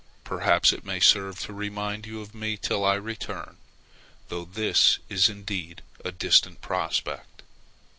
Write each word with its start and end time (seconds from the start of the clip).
Perhaps 0.23 0.73
it 0.73 0.83
may 0.83 0.99
serve 0.99 1.39
to 1.41 1.53
remind 1.53 2.07
you 2.07 2.21
of 2.21 2.33
me 2.33 2.57
till 2.57 2.83
I 2.83 2.95
return, 2.95 3.57
though 4.29 4.45
this 4.45 4.97
is 5.09 5.29
indeed 5.29 5.83
a 6.03 6.11
distant 6.11 6.59
prospect. 6.59 7.43